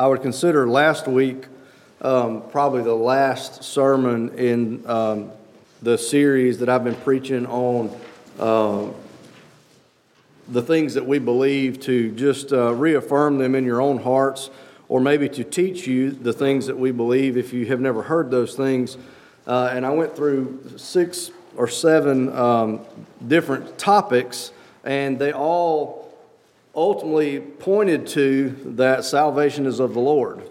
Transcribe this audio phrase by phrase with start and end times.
[0.00, 1.44] I would consider last week
[2.00, 5.30] um, probably the last sermon in um,
[5.82, 7.94] the series that I've been preaching on
[8.38, 8.86] uh,
[10.48, 14.48] the things that we believe to just uh, reaffirm them in your own hearts
[14.88, 18.30] or maybe to teach you the things that we believe if you have never heard
[18.30, 18.96] those things.
[19.46, 22.80] Uh, and I went through six or seven um,
[23.28, 25.99] different topics, and they all
[26.74, 30.38] ultimately pointed to that salvation is of the Lord.
[30.38, 30.50] Amen.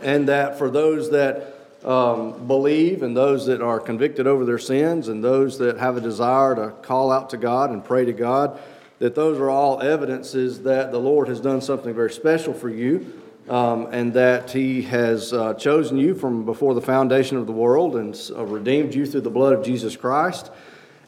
[0.00, 5.08] And that for those that um, believe and those that are convicted over their sins
[5.08, 8.58] and those that have a desire to call out to God and pray to God,
[8.98, 13.20] that those are all evidences that the Lord has done something very special for you.
[13.48, 17.96] Um, and that he has uh, chosen you from before the foundation of the world
[17.96, 20.50] and uh, redeemed you through the blood of Jesus Christ.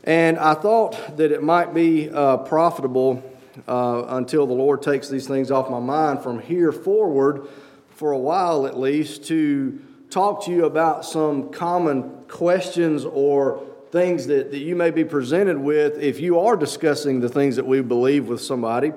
[0.04, 3.22] And I thought that it might be uh, profitable
[3.68, 7.46] uh, until the Lord takes these things off my mind from here forward,
[7.90, 14.26] for a while at least, to talk to you about some common questions or things
[14.26, 17.80] that, that you may be presented with if you are discussing the things that we
[17.80, 18.92] believe with somebody.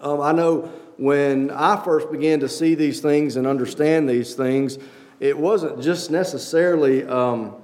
[0.00, 4.78] Um, I know when I first began to see these things and understand these things,
[5.20, 7.56] it wasn't just necessarily um,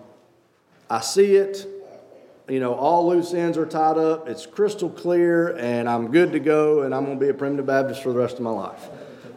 [0.91, 1.67] I see it,
[2.49, 6.41] you know, all loose ends are tied up, it's crystal clear, and I'm good to
[6.41, 8.89] go, and I'm going to be a primitive Baptist for the rest of my life.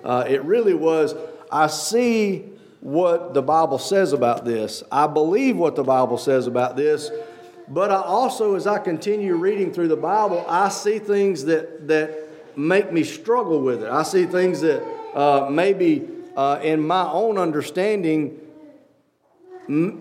[0.03, 1.15] Uh, it really was,
[1.51, 2.45] I see
[2.79, 7.11] what the Bible says about this, I believe what the Bible says about this,
[7.67, 12.57] but I also, as I continue reading through the Bible, I see things that, that
[12.57, 13.89] make me struggle with it.
[13.89, 14.83] I see things that
[15.15, 18.39] uh, maybe uh, in my own understanding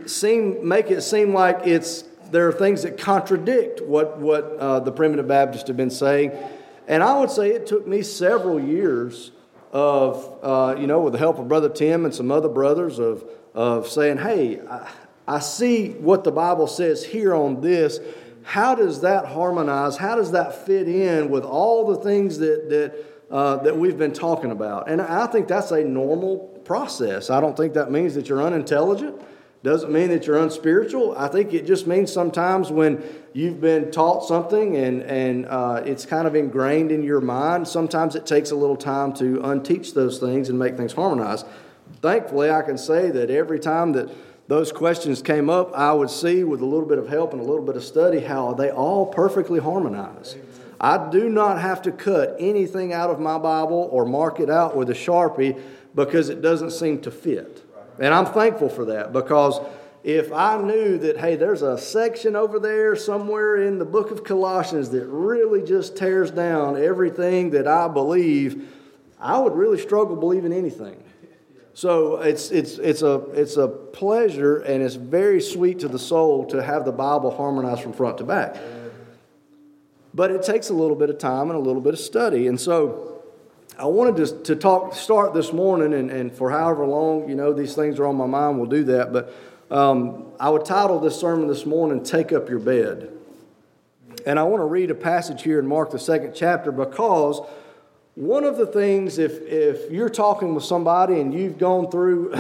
[0.07, 4.91] seem, make it seem like it's there are things that contradict what, what uh, the
[4.91, 6.33] primitive Baptists have been saying.
[6.89, 9.31] And I would say it took me several years
[9.71, 13.25] of, uh, you know, with the help of Brother Tim and some other brothers, of,
[13.55, 14.91] of saying, hey, I,
[15.29, 18.01] I see what the Bible says here on this.
[18.43, 19.97] How does that harmonize?
[19.97, 24.13] How does that fit in with all the things that, that, uh, that we've been
[24.13, 24.91] talking about?
[24.91, 27.31] And I think that's a normal process.
[27.31, 29.23] I don't think that means that you're unintelligent.
[29.65, 31.17] Doesn't mean that you're unspiritual.
[31.17, 33.03] I think it just means sometimes when
[33.33, 38.15] you've been taught something and, and uh, it's kind of ingrained in your mind, sometimes
[38.15, 41.47] it takes a little time to unteach those things and make things harmonize.
[42.03, 44.11] Thankfully, I can say that every time that
[44.49, 47.45] those questions came up, I would see with a little bit of help and a
[47.45, 50.37] little bit of study how they all perfectly harmonize.
[50.79, 54.77] I do not have to cut anything out of my Bible or mark it out
[54.77, 55.59] with a Sharpie
[55.95, 57.64] because it doesn't seem to fit.
[57.99, 59.61] And I'm thankful for that because
[60.03, 64.23] if I knew that, hey, there's a section over there somewhere in the book of
[64.23, 68.69] Colossians that really just tears down everything that I believe,
[69.19, 71.03] I would really struggle believing anything.
[71.73, 76.45] So it's, it's, it's, a, it's a pleasure and it's very sweet to the soul
[76.47, 78.57] to have the Bible harmonized from front to back.
[80.13, 82.47] But it takes a little bit of time and a little bit of study.
[82.47, 83.14] And so
[83.77, 87.53] I wanted to, to talk, start this morning, and, and for however long, you know,
[87.53, 89.13] these things are on my mind, we'll do that.
[89.13, 89.35] But
[89.69, 93.13] um, I would title this sermon this morning, Take Up Your Bed.
[94.27, 97.41] And I want to read a passage here in Mark, the second chapter, because
[98.15, 102.33] one of the things, if, if you're talking with somebody and you've gone through,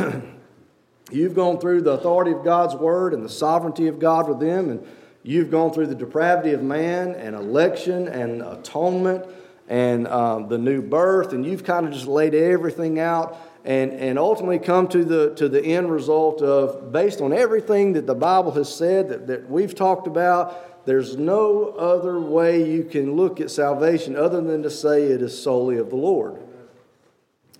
[1.10, 4.70] you've gone through the authority of God's word and the sovereignty of God with them,
[4.70, 4.86] and
[5.24, 9.26] you've gone through the depravity of man and election and atonement
[9.69, 14.19] and um, the new birth, and you've kind of just laid everything out and, and
[14.19, 18.52] ultimately come to the, to the end result of, based on everything that the Bible
[18.52, 23.50] has said, that, that we've talked about, there's no other way you can look at
[23.50, 26.36] salvation other than to say it is solely of the Lord.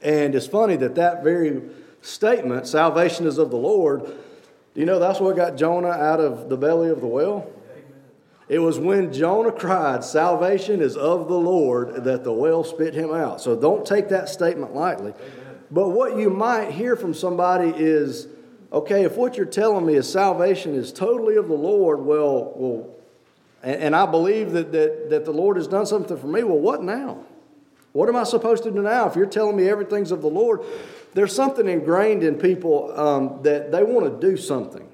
[0.03, 1.63] And it's funny that that very
[2.03, 6.51] statement, salvation is of the Lord, do you know that's what got Jonah out of
[6.51, 7.51] the belly of the whale?
[8.49, 13.13] It was when Jonah cried, Salvation is of the Lord, that the whale spit him
[13.13, 13.41] out.
[13.41, 15.15] So don't take that statement lightly.
[15.71, 18.29] But what you might hear from somebody is,
[18.73, 22.91] okay, if what you're telling me is salvation is totally of the Lord, well, well,
[23.63, 26.59] and, and I believe that, that, that the Lord has done something for me, well,
[26.59, 27.25] what now?
[27.93, 29.09] What am I supposed to do now?
[29.09, 30.61] If you're telling me everything's of the Lord,
[31.15, 34.87] there's something ingrained in people um, that they want to do something.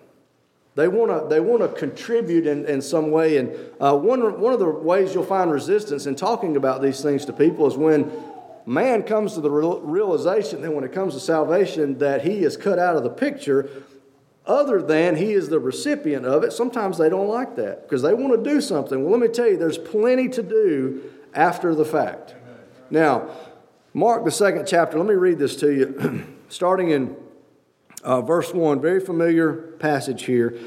[0.76, 3.38] They want to they want to contribute in, in some way.
[3.38, 7.24] And uh, one, one of the ways you'll find resistance in talking about these things
[7.26, 8.10] to people is when
[8.66, 12.78] man comes to the realization that when it comes to salvation that he is cut
[12.78, 13.68] out of the picture
[14.46, 18.12] other than he is the recipient of it sometimes they don't like that because they
[18.12, 21.02] want to do something well let me tell you there's plenty to do
[21.34, 22.34] after the fact
[22.90, 23.28] now
[23.92, 27.16] Mark, the second chapter, let me read this to you, starting in
[28.02, 30.58] uh, verse 1, very familiar passage here.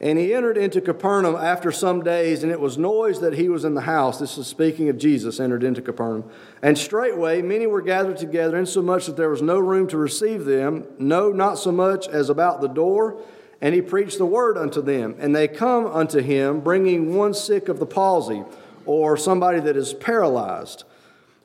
[0.00, 3.64] And he entered into Capernaum after some days, and it was noise that he was
[3.64, 4.18] in the house.
[4.18, 6.28] This is speaking of Jesus, entered into Capernaum.
[6.62, 10.84] And straightway many were gathered together, insomuch that there was no room to receive them,
[10.98, 13.18] no, not so much as about the door.
[13.60, 15.14] And he preached the word unto them.
[15.18, 18.42] And they come unto him, bringing one sick of the palsy,
[18.84, 20.84] or somebody that is paralyzed,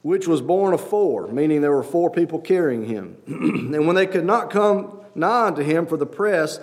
[0.01, 3.15] which was borne of four, meaning there were four people carrying him.
[3.27, 6.59] and when they could not come nigh unto him for the press,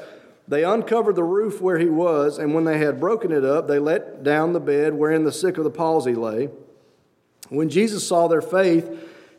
[0.48, 3.78] they uncovered the roof where he was, and when they had broken it up, they
[3.78, 6.50] let down the bed wherein the sick of the palsy lay.
[7.48, 8.88] When Jesus saw their faith,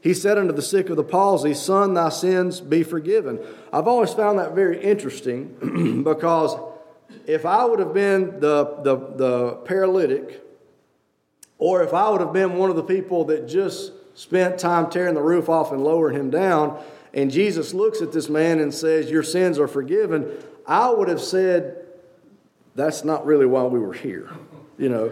[0.02, 3.40] he said unto the sick of the palsy, Son, thy sins be forgiven.
[3.74, 6.56] I've always found that very interesting because
[7.26, 10.44] if I would have been the, the, the paralytic,
[11.58, 15.14] or if I would have been one of the people that just spent time tearing
[15.14, 16.82] the roof off and lowering him down,
[17.14, 20.32] and Jesus looks at this man and says, Your sins are forgiven,
[20.66, 21.86] I would have said,
[22.76, 24.30] that's not really why we were here.
[24.80, 25.12] You know,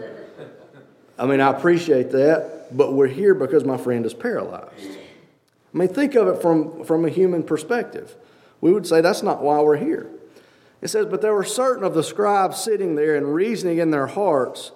[1.18, 4.96] I mean, I appreciate that, but we're here because my friend is paralyzed.
[5.74, 8.14] I mean, think of it from, from a human perspective.
[8.60, 10.08] We would say that's not why we're here.
[10.80, 14.06] It says, But there were certain of the scribes sitting there and reasoning in their
[14.06, 14.70] hearts,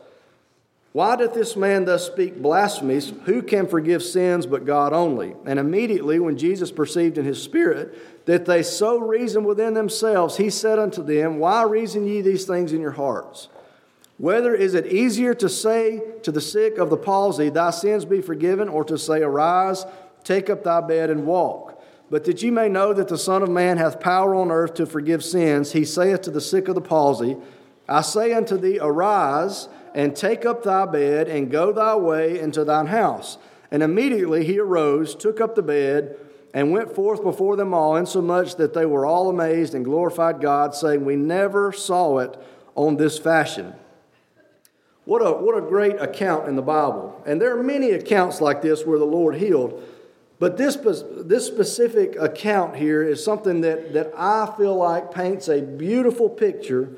[0.92, 3.12] why doth this man thus speak blasphemies?
[3.25, 5.37] Who can forgive sins but God only?
[5.46, 10.50] And immediately, when Jesus perceived in his spirit that they so reasoned within themselves, he
[10.50, 13.48] said unto them, Why reason ye these things in your hearts?
[14.19, 18.20] Whether is it easier to say to the sick of the palsy, Thy sins be
[18.20, 19.87] forgiven, or to say, Arise,
[20.25, 21.81] take up thy bed, and walk?
[22.10, 24.87] But that ye may know that the Son of Man hath power on earth to
[24.87, 27.37] forgive sins, he saith to the sick of the palsy,
[27.90, 32.64] I say unto thee, Arise and take up thy bed and go thy way into
[32.64, 33.38] thine house.
[33.70, 36.16] And immediately he arose, took up the bed,
[36.52, 40.75] and went forth before them all, insomuch that they were all amazed and glorified God,
[40.75, 42.37] saying, We never saw it
[42.75, 43.75] on this fashion.
[45.04, 47.20] What a, what a great account in the Bible.
[47.26, 49.82] And there are many accounts like this where the Lord healed.
[50.38, 55.60] But this, this specific account here is something that, that I feel like paints a
[55.60, 56.90] beautiful picture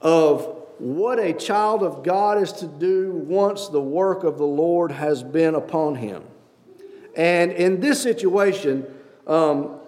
[0.00, 4.92] of what a child of God is to do once the work of the Lord
[4.92, 6.22] has been upon him.
[7.16, 8.86] And in this situation,
[9.26, 9.80] um,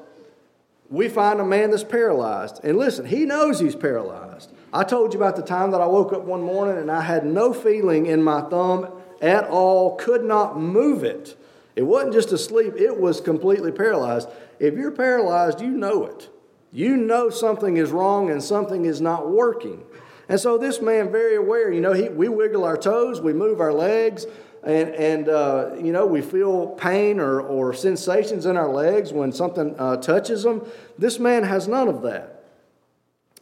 [0.91, 2.61] we find a man that's paralyzed.
[2.65, 4.51] And listen, he knows he's paralyzed.
[4.73, 7.25] I told you about the time that I woke up one morning and I had
[7.25, 8.89] no feeling in my thumb
[9.21, 11.37] at all, could not move it.
[11.77, 14.29] It wasn't just asleep, it was completely paralyzed.
[14.59, 16.29] If you're paralyzed, you know it.
[16.73, 19.85] You know something is wrong and something is not working.
[20.31, 23.61] And so this man, very aware, you know, he, we wiggle our toes, we move
[23.61, 24.27] our legs,
[24.62, 29.32] and, and uh, you know, we feel pain or, or sensations in our legs when
[29.32, 30.65] something uh, touches them.
[30.97, 32.44] This man has none of that.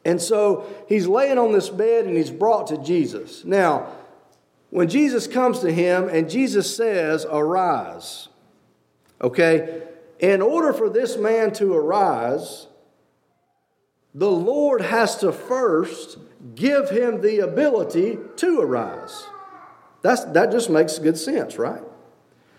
[0.07, 3.45] And so he's laying on this bed and he's brought to Jesus.
[3.45, 3.93] Now,
[4.71, 8.29] when Jesus comes to him and Jesus says, Arise,
[9.21, 9.83] okay,
[10.21, 12.67] in order for this man to arise,
[14.15, 16.17] the Lord has to first
[16.55, 19.27] give him the ability to arise.
[20.03, 21.83] That's, that just makes good sense, right?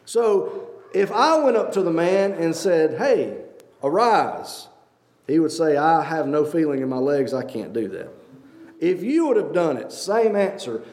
[0.06, 3.38] So if I went up to the man and said, Hey,
[3.84, 4.68] arise,
[5.28, 8.10] he would say, I have no feeling in my legs, I can't do that.
[8.80, 10.84] If you would have done it, same answer.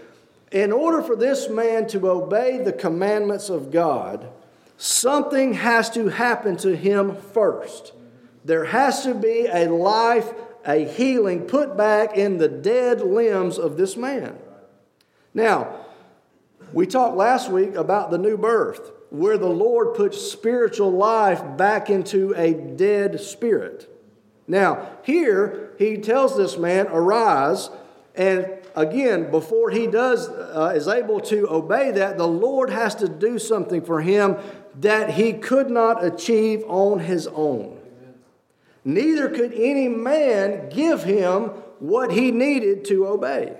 [0.52, 4.28] In order for this man to obey the commandments of God,
[4.76, 7.92] something has to happen to him first.
[8.44, 10.32] There has to be a life
[10.66, 14.36] a healing put back in the dead limbs of this man.
[15.32, 15.76] Now,
[16.72, 21.88] we talked last week about the new birth, where the Lord puts spiritual life back
[21.88, 23.88] into a dead spirit.
[24.48, 27.70] Now, here he tells this man, Arise,
[28.14, 33.08] and again, before he does uh, is able to obey that, the Lord has to
[33.08, 34.36] do something for him
[34.80, 37.75] that he could not achieve on his own
[38.86, 41.48] neither could any man give him
[41.80, 43.54] what he needed to obey.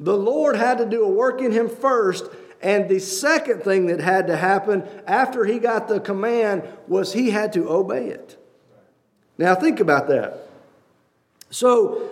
[0.00, 2.26] The Lord had to do a work in him first,
[2.60, 7.30] and the second thing that had to happen after he got the command was he
[7.30, 8.36] had to obey it.
[9.38, 10.48] Now, think about that.
[11.50, 12.10] So,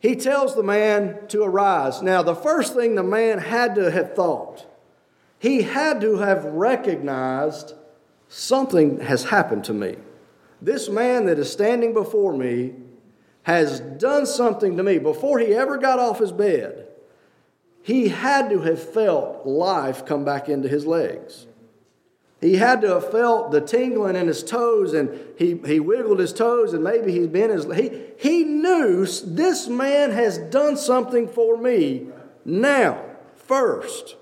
[0.00, 2.02] he tells the man to arise.
[2.02, 4.66] Now, the first thing the man had to have thought,
[5.38, 7.72] he had to have recognized
[8.28, 9.96] something has happened to me.
[10.60, 12.74] This man that is standing before me
[13.44, 14.98] has done something to me.
[14.98, 16.86] Before he ever got off his bed,
[17.82, 21.46] he had to have felt life come back into his legs.
[22.40, 26.32] He had to have felt the tingling in his toes and he, he wiggled his
[26.32, 27.64] toes and maybe he's been his.
[27.74, 32.08] He, he knew this man has done something for me
[32.44, 34.16] now, first.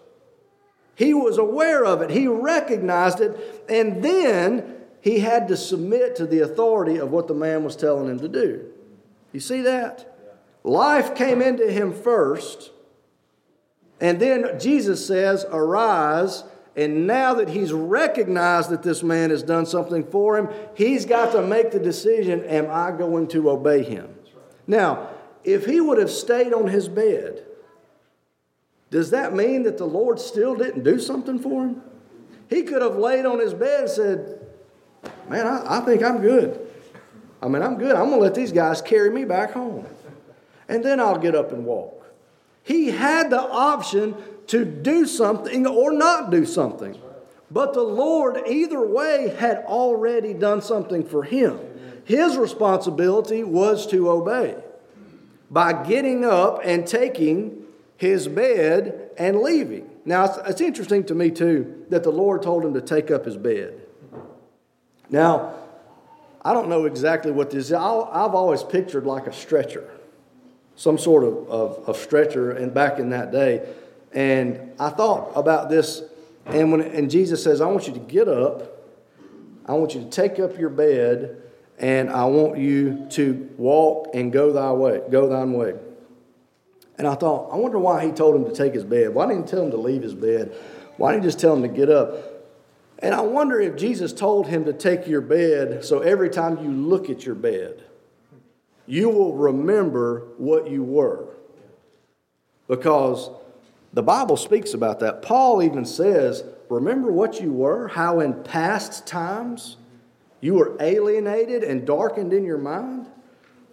[0.95, 4.76] He was aware of it, he recognized it, and then
[5.07, 8.27] he had to submit to the authority of what the man was telling him to
[8.27, 8.67] do.
[9.33, 10.19] You see that?
[10.65, 12.73] Life came into him first,
[14.01, 16.43] and then Jesus says, Arise
[16.75, 21.31] and now that he's recognized that this man has done something for him, he's got
[21.33, 24.13] to make the decision am I going to obey him?
[24.67, 25.11] Now,
[25.45, 27.47] if he would have stayed on his bed,
[28.91, 31.83] does that mean that the Lord still didn't do something for him?
[32.51, 34.46] He could have laid on his bed and said,
[35.29, 36.61] Man, I, I think I'm good.
[37.43, 37.95] I mean, I'm good.
[37.95, 39.87] I'm going to let these guys carry me back home.
[40.69, 42.07] And then I'll get up and walk.
[42.63, 44.17] He had the option
[44.49, 46.99] to do something or not do something.
[47.51, 51.61] But the Lord, either way, had already done something for him.
[52.05, 54.57] His responsibility was to obey
[55.51, 57.65] by getting up and taking
[57.97, 59.89] his bed and leaving.
[60.05, 63.37] Now, it's, interesting to me, too, that the Lord told him to take up his
[63.37, 63.86] bed.
[65.11, 65.55] Now,
[66.43, 67.73] I don't know exactly what this is.
[67.73, 69.89] i have always pictured like a stretcher,
[70.77, 73.69] some sort of, of, of stretcher, and back in that day.
[74.13, 76.03] And I thought about this,
[76.47, 78.73] and when and Jesus says, I want you to get up,
[79.67, 81.43] I want you to take up your bed,
[81.79, 85.75] and I want you to walk and go thy way, go thine way.
[86.99, 89.13] And I thought, I wonder why he told him to take his bed.
[89.13, 90.55] Why didn't he tell him to leave his bed?
[90.97, 92.36] Why didn't he just tell him to get up?
[92.99, 96.71] And I wonder if Jesus told him to take your bed so every time you
[96.71, 97.85] look at your bed,
[98.87, 101.29] you will remember what you were.
[102.69, 103.31] Because
[103.93, 105.23] the Bible speaks about that.
[105.23, 109.77] Paul even says, Remember what you were, how in past times
[110.41, 113.07] you were alienated and darkened in your mind?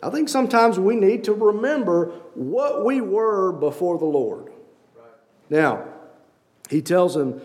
[0.02, 4.52] I think sometimes we need to remember what we were before the Lord.
[5.50, 5.86] Now,
[6.70, 7.42] he tells him,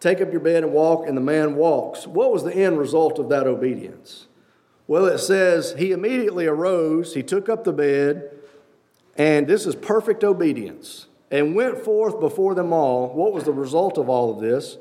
[0.00, 2.06] Take up your bed and walk, and the man walks.
[2.06, 4.26] What was the end result of that obedience?
[4.86, 8.30] Well, it says, He immediately arose, he took up the bed,
[9.16, 13.14] and this is perfect obedience and went forth before them all.
[13.14, 14.78] What was the result of all of this?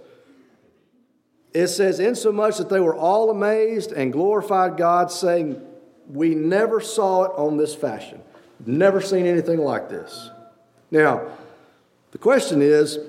[1.54, 5.62] It says, insomuch that they were all amazed and glorified God, saying,
[6.08, 8.22] We never saw it on this fashion.
[8.66, 10.30] Never seen anything like this.
[10.92, 11.28] Now,
[12.12, 13.00] the question is,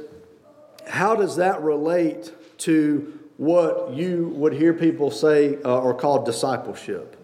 [0.91, 7.17] how does that relate to what you would hear people say uh, or call discipleship?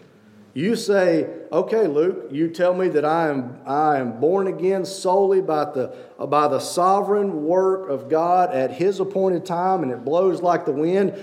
[0.53, 5.39] You say, okay, Luke, you tell me that I am, I am born again solely
[5.39, 10.41] by the, by the sovereign work of God at His appointed time and it blows
[10.41, 11.13] like the wind.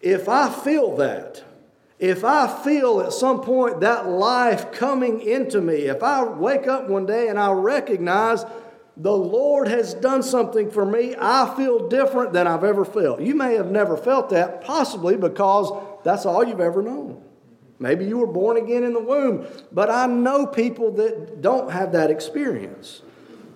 [0.00, 1.44] If I feel that,
[1.98, 6.88] if I feel at some point that life coming into me, if I wake up
[6.88, 8.44] one day and I recognize
[8.98, 13.20] the Lord has done something for me, I feel different than I've ever felt.
[13.20, 15.70] You may have never felt that, possibly because
[16.04, 17.22] that's all you've ever known.
[17.78, 21.92] Maybe you were born again in the womb, but I know people that don't have
[21.92, 23.02] that experience.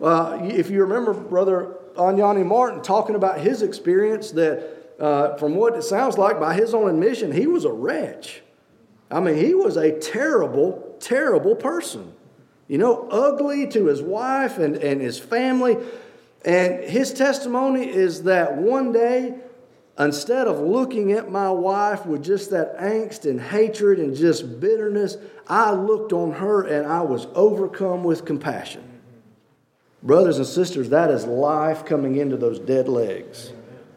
[0.00, 5.74] Uh, if you remember Brother Anyani Martin talking about his experience, that uh, from what
[5.74, 8.42] it sounds like, by his own admission, he was a wretch.
[9.10, 12.14] I mean, he was a terrible, terrible person.
[12.68, 15.76] You know, ugly to his wife and, and his family.
[16.44, 19.34] And his testimony is that one day
[19.98, 25.18] Instead of looking at my wife with just that angst and hatred and just bitterness,
[25.46, 28.82] I looked on her and I was overcome with compassion.
[30.02, 33.52] Brothers and sisters, that is life coming into those dead legs.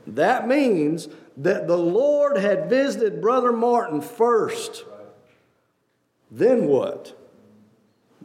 [0.05, 1.07] That means
[1.37, 4.83] that the Lord had visited Brother Martin first.
[6.29, 7.17] Then what?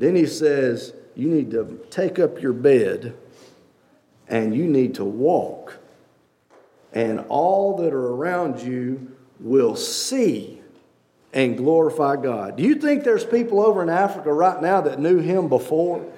[0.01, 3.15] Then he says, You need to take up your bed
[4.27, 5.77] and you need to walk
[6.95, 10.63] and all that are around you will see
[11.35, 12.57] and glorify God.
[12.57, 16.11] Do you think there's people over in Africa right now that knew him before?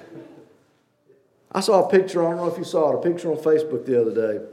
[1.51, 3.85] I saw a picture, I don't know if you saw it, a picture on Facebook
[3.85, 4.45] the other day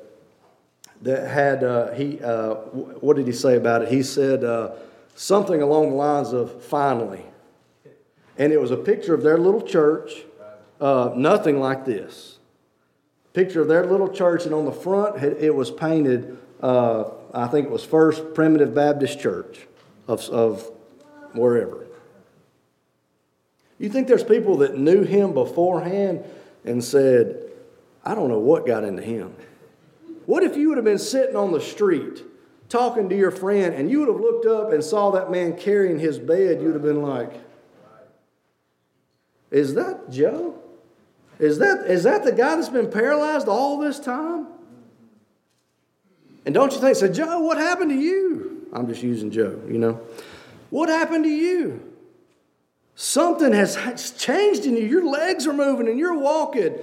[1.02, 3.92] that had, uh, he, uh, what did he say about it?
[3.92, 4.72] He said uh,
[5.14, 7.24] something along the lines of finally.
[8.40, 10.24] And it was a picture of their little church,
[10.80, 12.38] uh, nothing like this
[13.34, 16.38] picture of their little church, and on the front it was painted.
[16.62, 19.66] Uh, I think it was First Primitive Baptist Church
[20.08, 20.70] of, of
[21.32, 21.86] wherever.
[23.78, 26.24] You think there's people that knew him beforehand
[26.64, 27.50] and said,
[28.04, 29.34] "I don't know what got into him."
[30.24, 32.22] What if you would have been sitting on the street
[32.70, 35.98] talking to your friend and you would have looked up and saw that man carrying
[35.98, 37.32] his bed, you'd have been like,
[39.50, 40.54] Is that Joe?
[41.38, 44.46] Is that, is that the guy that's been paralyzed all this time?
[46.44, 48.68] And don't you think, so Joe, what happened to you?
[48.72, 50.00] I'm just using Joe, you know.
[50.70, 51.82] What happened to you?
[52.94, 54.84] Something has changed in you.
[54.84, 56.76] Your legs are moving and you're walking.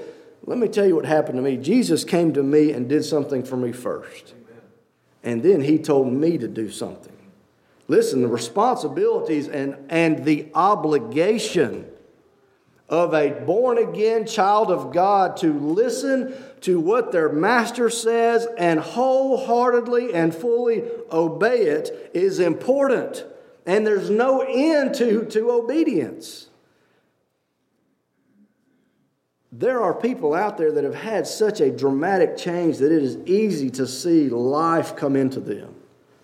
[0.45, 1.57] Let me tell you what happened to me.
[1.57, 4.33] Jesus came to me and did something for me first.
[5.23, 7.15] And then he told me to do something.
[7.87, 11.85] Listen, the responsibilities and, and the obligation
[12.89, 18.79] of a born again child of God to listen to what their master says and
[18.79, 23.25] wholeheartedly and fully obey it is important.
[23.65, 26.47] And there's no end to, to obedience.
[29.51, 33.17] There are people out there that have had such a dramatic change that it is
[33.25, 35.75] easy to see life come into them,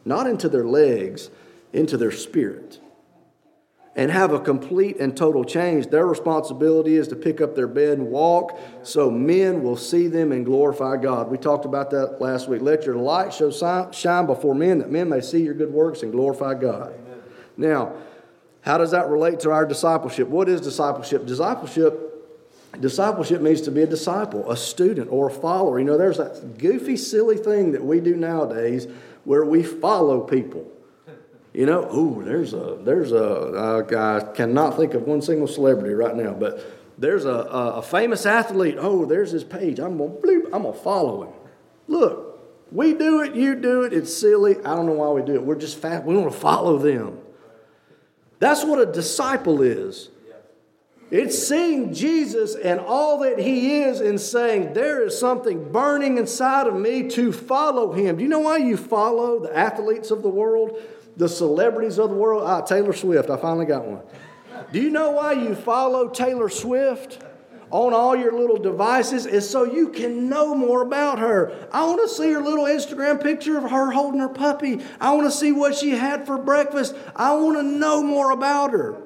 [0.05, 1.29] not into their legs,
[1.73, 2.79] into their spirit
[3.95, 5.87] and have a complete and total change.
[5.87, 10.31] Their responsibility is to pick up their bed and walk so men will see them
[10.31, 11.29] and glorify God.
[11.29, 12.61] We talked about that last week.
[12.61, 13.51] Let your light show
[13.91, 16.93] shine before men that men may see your good works and glorify God.
[16.93, 17.21] Amen.
[17.55, 17.93] Now,
[18.61, 20.27] how does that relate to our discipleship?
[20.27, 21.25] What is discipleship?
[21.25, 22.13] Discipleship
[22.79, 25.77] Discipleship means to be a disciple, a student, or a follower.
[25.77, 28.87] You know, there's that goofy, silly thing that we do nowadays
[29.25, 30.69] where we follow people.
[31.53, 36.15] You know, oh, there's a there's a I cannot think of one single celebrity right
[36.15, 36.65] now, but
[36.97, 38.75] there's a, a, famous athlete.
[38.79, 39.79] Oh, there's his page.
[39.79, 41.33] I'm gonna bloop, I'm gonna follow him.
[41.87, 42.39] Look,
[42.71, 43.93] we do it, you do it.
[43.93, 44.57] It's silly.
[44.57, 45.43] I don't know why we do it.
[45.43, 46.05] We're just fast.
[46.05, 47.19] We want to follow them.
[48.39, 50.09] That's what a disciple is.
[51.11, 56.65] It's seeing Jesus and all that he is and saying, There is something burning inside
[56.65, 58.17] of me to follow him.
[58.17, 60.81] Do you know why you follow the athletes of the world?
[61.17, 62.43] The celebrities of the world.
[62.45, 64.01] Ah, Taylor Swift, I finally got one.
[64.71, 67.23] Do you know why you follow Taylor Swift?
[67.73, 71.67] on all your little devices is so you can know more about her.
[71.71, 74.79] I want to see her little Instagram picture of her holding her puppy.
[75.01, 76.95] I want to see what she had for breakfast.
[77.15, 79.01] I want to know more about her.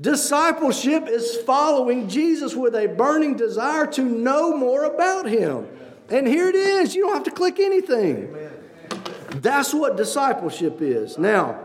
[0.00, 5.68] Discipleship is following Jesus with a burning desire to know more about him.
[6.08, 6.94] And here it is.
[6.94, 8.28] You don't have to click anything.
[8.28, 8.57] Amen.
[9.30, 11.18] That's what discipleship is.
[11.18, 11.64] Now,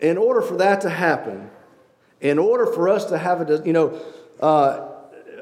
[0.00, 1.50] in order for that to happen,
[2.20, 4.00] in order for us to have a, you know,
[4.40, 4.88] uh,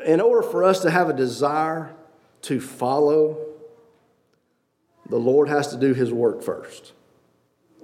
[0.05, 1.95] in order for us to have a desire
[2.43, 3.39] to follow,
[5.09, 6.93] the Lord has to do His work first.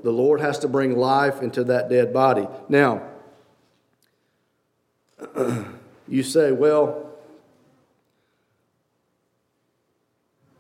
[0.03, 2.47] The Lord has to bring life into that dead body.
[2.69, 3.03] Now,
[6.09, 7.10] you say, well,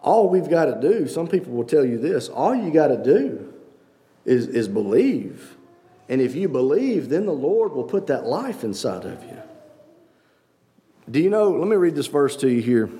[0.02, 3.02] all we've got to do, some people will tell you this, all you got to
[3.02, 3.52] do
[4.24, 5.56] is, is believe.
[6.08, 9.38] And if you believe, then the Lord will put that life inside of you.
[11.10, 11.50] Do you know?
[11.50, 12.90] Let me read this verse to you here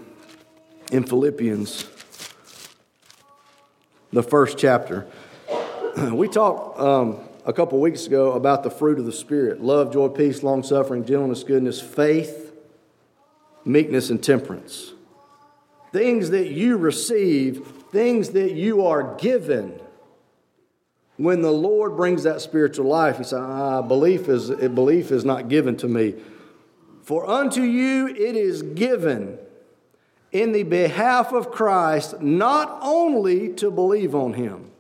[0.93, 1.89] in Philippians,
[4.13, 5.07] the first chapter.
[6.13, 10.09] We talked um, a couple weeks ago about the fruit of the Spirit love, joy,
[10.09, 12.53] peace, long suffering, gentleness, goodness, faith,
[13.65, 14.93] meekness, and temperance
[15.93, 19.81] things that you receive, things that you are given.
[21.17, 25.49] When the Lord brings that spiritual life, He says, ah, belief is, belief is not
[25.49, 26.15] given to me.
[27.03, 29.39] For unto you it is given
[30.33, 34.71] in the behalf of Christ, not only to believe on Him.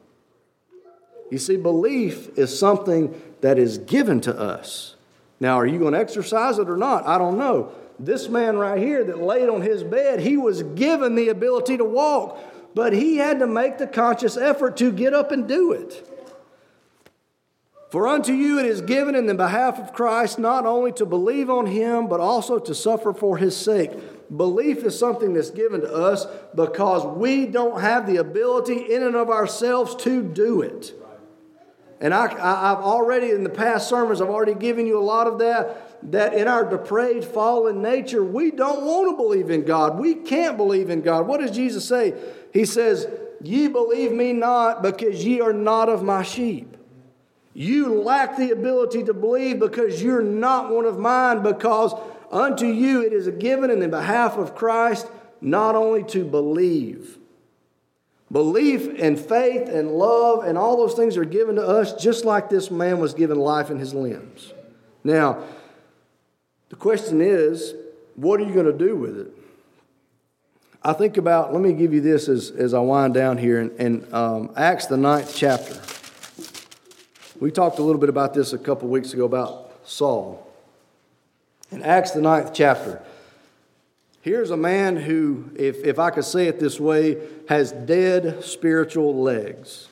[1.30, 4.96] You see, belief is something that is given to us.
[5.38, 7.06] Now, are you going to exercise it or not?
[7.06, 7.72] I don't know.
[8.02, 11.84] This man right here that laid on his bed, he was given the ability to
[11.84, 12.38] walk,
[12.74, 16.06] but he had to make the conscious effort to get up and do it.
[17.90, 21.50] For unto you it is given in the behalf of Christ not only to believe
[21.50, 23.90] on him, but also to suffer for his sake.
[24.34, 29.16] Belief is something that's given to us because we don't have the ability in and
[29.16, 30.94] of ourselves to do it.
[32.00, 35.40] And I, have already, in the past sermons, I've already given you a lot of
[35.40, 39.98] that that in our depraved, fallen nature, we don't want to believe in God.
[39.98, 41.26] We can't believe in God.
[41.26, 42.14] What does Jesus say?
[42.52, 43.06] He says,
[43.42, 46.76] Ye believe me not because ye are not of my sheep.
[47.54, 51.94] You lack the ability to believe because you're not one of mine, because
[52.30, 55.06] unto you it is given in the behalf of Christ
[55.40, 57.18] not only to believe.
[58.30, 62.48] Belief and faith and love and all those things are given to us just like
[62.48, 64.52] this man was given life in his limbs.
[65.02, 65.42] Now,
[66.70, 67.74] the question is,
[68.16, 69.36] what are you going to do with it?
[70.82, 73.76] I think about, let me give you this as, as I wind down here in,
[73.76, 75.78] in um, Acts, the ninth chapter.
[77.38, 80.46] We talked a little bit about this a couple weeks ago about Saul.
[81.70, 83.02] In Acts, the ninth chapter,
[84.22, 89.22] here's a man who, if, if I could say it this way, has dead spiritual
[89.22, 89.89] legs.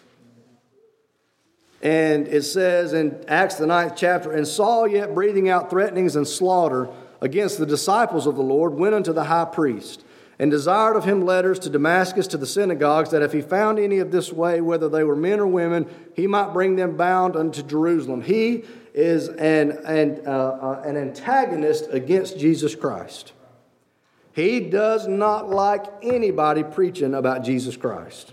[1.80, 6.26] And it says in Acts, the ninth chapter, and Saul, yet breathing out threatenings and
[6.26, 6.88] slaughter
[7.20, 10.04] against the disciples of the Lord, went unto the high priest
[10.40, 13.98] and desired of him letters to Damascus to the synagogues, that if he found any
[13.98, 17.62] of this way, whether they were men or women, he might bring them bound unto
[17.62, 18.22] Jerusalem.
[18.22, 18.64] He
[18.94, 23.32] is an, an, uh, uh, an antagonist against Jesus Christ.
[24.32, 28.32] He does not like anybody preaching about Jesus Christ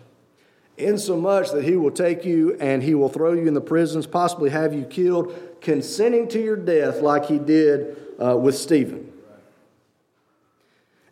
[0.77, 4.49] insomuch that he will take you and he will throw you in the prisons, possibly
[4.49, 9.11] have you killed, consenting to your death like he did uh, with Stephen.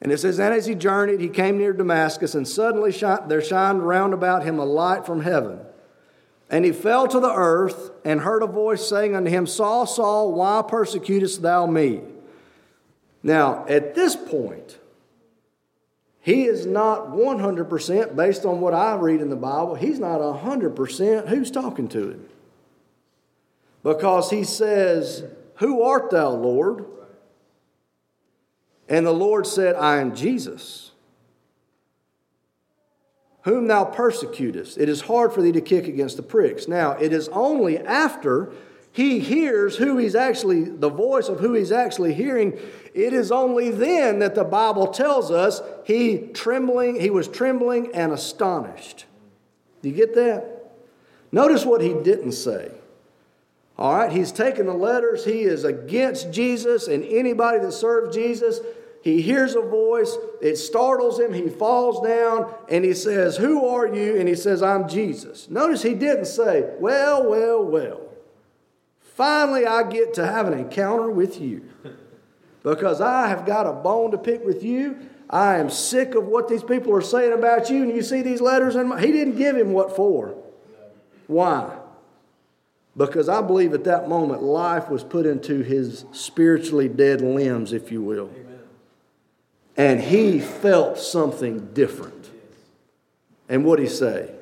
[0.02, 2.92] And it says, And as he journeyed, he came near Damascus, and suddenly
[3.28, 5.62] there shined round about him a light from heaven.
[6.50, 10.34] And he fell to the earth and heard a voice saying unto him, Saul, Saul,
[10.34, 12.02] why persecutest thou me?
[13.24, 14.78] Now, at this point,
[16.24, 19.76] he is not 100% based on what I read in the Bible.
[19.76, 22.30] He's not 100% who's talking to him.
[23.84, 26.86] Because he says, Who art thou, Lord?
[28.88, 30.92] And the Lord said, I am Jesus,
[33.42, 34.78] whom thou persecutest.
[34.78, 36.70] It is hard for thee to kick against the pricks.
[36.70, 38.54] Now, it is only after
[38.94, 42.60] he hears who he's actually, the voice of who he's actually hearing,
[42.94, 48.14] it is only then that the Bible tells us he trembling, he was trembling and
[48.14, 49.06] astonished.
[49.82, 50.76] Do you get that?
[51.32, 52.72] Notice what he didn't say.
[53.80, 58.60] All right, he's taken the letters, he is against Jesus and anybody that serves Jesus.
[59.02, 63.88] He hears a voice, it startles him, he falls down, and he says, Who are
[63.88, 64.20] you?
[64.20, 65.50] And he says, I'm Jesus.
[65.50, 68.13] Notice he didn't say, Well, well, well.
[69.16, 71.70] Finally, I get to have an encounter with you
[72.64, 74.98] because I have got a bone to pick with you.
[75.30, 77.84] I am sick of what these people are saying about you.
[77.84, 80.36] And you see these letters, and he didn't give him what for.
[81.28, 81.78] Why?
[82.96, 87.92] Because I believe at that moment life was put into his spiritually dead limbs, if
[87.92, 88.32] you will.
[89.76, 92.30] And he felt something different.
[93.50, 94.36] And what did he say?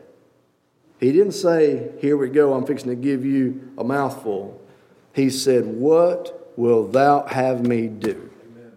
[1.00, 4.61] He didn't say, Here we go, I'm fixing to give you a mouthful.
[5.14, 8.32] He said, What will thou have me do?
[8.52, 8.72] Amen.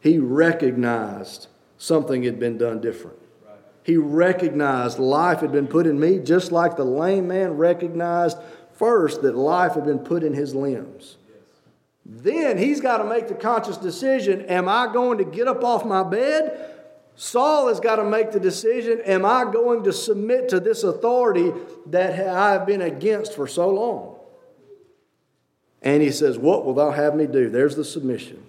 [0.00, 3.18] He recognized something had been done different.
[3.46, 3.58] Right.
[3.84, 8.38] He recognized life had been put in me, just like the lame man recognized
[8.74, 11.16] first that life had been put in his limbs.
[12.04, 15.84] Then he's got to make the conscious decision Am I going to get up off
[15.84, 16.66] my bed?
[17.14, 21.52] Saul has got to make the decision Am I going to submit to this authority
[21.86, 24.19] that I have been against for so long?
[25.82, 27.48] And he says, What will thou have me do?
[27.48, 28.42] There's the submission.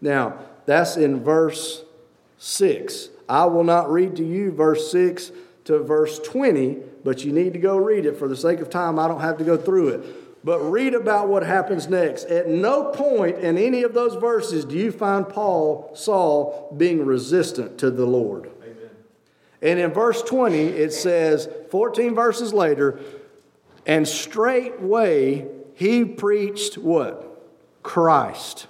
[0.00, 1.84] Now, that's in verse
[2.38, 3.08] 6.
[3.28, 5.32] I will not read to you verse 6
[5.64, 8.16] to verse 20, but you need to go read it.
[8.16, 10.44] For the sake of time, I don't have to go through it.
[10.44, 12.24] But read about what happens next.
[12.24, 17.78] At no point in any of those verses do you find Paul, Saul, being resistant
[17.78, 18.50] to the Lord.
[18.62, 18.90] Amen.
[19.60, 23.00] And in verse 20, it says, 14 verses later,
[23.86, 25.46] and straightway
[25.80, 27.42] he preached what?
[27.82, 28.66] Christ.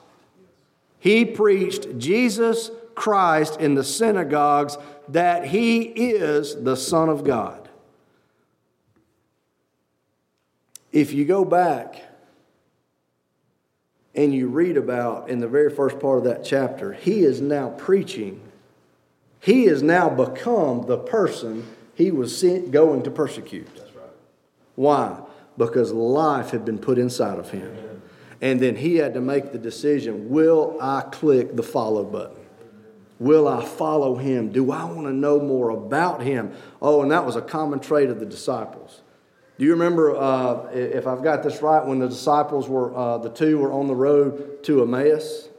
[1.00, 7.68] He preached Jesus Christ in the synagogues that he is the Son of God.
[10.92, 12.00] If you go back
[14.14, 17.70] and you read about in the very first part of that chapter, he is now
[17.70, 18.40] preaching.
[19.40, 23.66] He has now become the person he was sent, going to persecute.
[23.74, 24.14] That's right.
[24.76, 25.22] Why?
[25.60, 27.70] Because life had been put inside of him.
[28.40, 32.38] And then he had to make the decision will I click the follow button?
[33.18, 34.50] Will I follow him?
[34.50, 36.54] Do I want to know more about him?
[36.80, 39.02] Oh, and that was a common trait of the disciples.
[39.58, 43.28] Do you remember, uh, if I've got this right, when the disciples were, uh, the
[43.28, 45.50] two were on the road to Emmaus?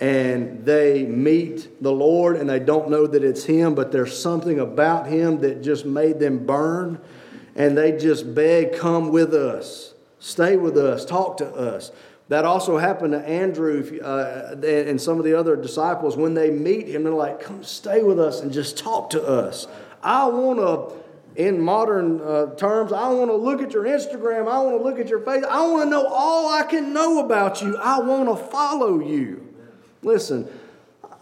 [0.00, 4.58] and they meet the Lord and they don't know that it's Him, but there's something
[4.58, 7.00] about Him that just made them burn
[7.54, 11.92] and they just beg, Come with us, stay with us, talk to us.
[12.28, 16.16] That also happened to Andrew uh, and some of the other disciples.
[16.16, 19.66] When they meet him, they're like, Come stay with us and just talk to us.
[20.02, 21.04] I want to
[21.36, 24.48] in modern uh, terms, I want to look at your Instagram.
[24.48, 25.44] I want to look at your face.
[25.48, 27.76] I want to know all I can know about you.
[27.76, 29.44] I want to follow you.
[30.02, 30.48] Listen,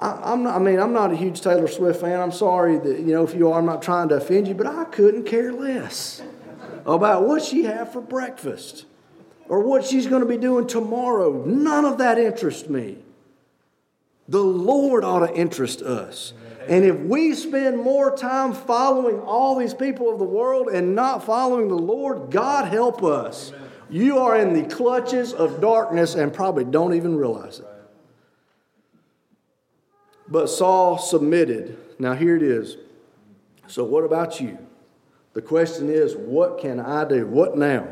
[0.03, 2.21] I, am not, I mean, I'm not a huge Taylor Swift fan.
[2.21, 4.67] I'm sorry that, you know, if you are, I'm not trying to offend you, but
[4.67, 6.21] I couldn't care less
[6.85, 8.85] about what she had for breakfast
[9.49, 11.45] or what she's going to be doing tomorrow.
[11.45, 12.99] None of that interests me.
[14.29, 16.33] The Lord ought to interest us.
[16.69, 21.25] And if we spend more time following all these people of the world and not
[21.25, 23.53] following the Lord, God help us.
[23.91, 27.67] You are in the clutches of darkness and probably don't even realize it.
[30.33, 31.77] But Saul submitted.
[31.99, 32.79] Now, here it is.
[33.67, 34.57] So, what about you?
[35.35, 37.27] The question is, what can I do?
[37.27, 37.87] What now?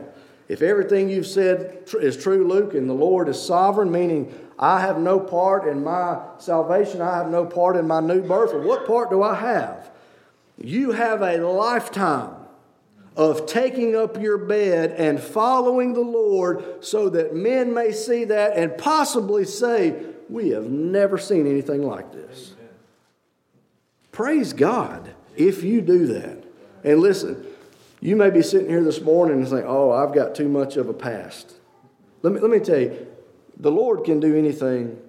[0.48, 4.98] If everything you've said is true, Luke, and the Lord is sovereign, meaning I have
[4.98, 9.10] no part in my salvation, I have no part in my new birth, what part
[9.10, 9.90] do I have?
[10.56, 12.34] You have a lifetime
[13.16, 18.56] of taking up your bed and following the Lord so that men may see that
[18.56, 22.54] and possibly say, We have never seen anything like this.
[24.12, 26.44] Praise God if you do that.
[26.84, 27.44] And listen,
[28.00, 30.88] you may be sitting here this morning and saying, Oh, I've got too much of
[30.88, 31.54] a past.
[32.22, 33.06] Let me, let me tell you,
[33.58, 35.00] the Lord can do anything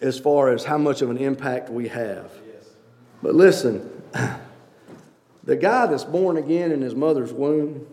[0.00, 2.32] as far as how much of an impact we have.
[3.22, 3.88] But listen,
[5.44, 7.86] the guy that's born again in his mother's womb,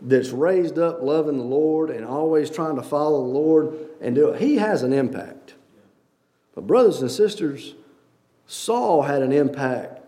[0.00, 4.30] that's raised up loving the Lord and always trying to follow the Lord and do
[4.30, 5.54] it, he has an impact.
[6.54, 7.74] But, brothers and sisters,
[8.46, 10.00] Saul had an impact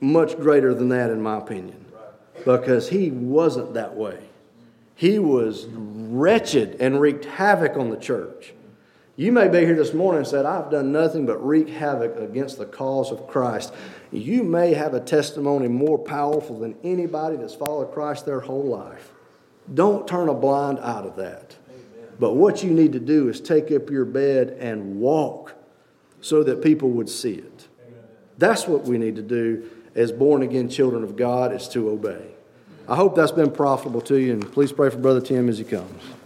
[0.00, 1.82] much greater than that, in my opinion
[2.44, 4.18] because he wasn't that way.
[4.94, 8.52] He was wretched and wreaked havoc on the church.
[9.16, 12.58] You may be here this morning and said, I've done nothing but wreak havoc against
[12.58, 13.72] the cause of Christ.
[14.10, 19.12] You may have a testimony more powerful than anybody that's followed Christ their whole life.
[19.72, 21.56] Don't turn a blind eye to that.
[22.18, 25.54] But what you need to do is take up your bed and walk
[26.20, 27.68] so that people would see it.
[28.38, 32.26] That's what we need to do as born again children of God is to obey.
[32.88, 35.64] I hope that's been profitable to you, and please pray for Brother Tim as he
[35.64, 36.02] comes.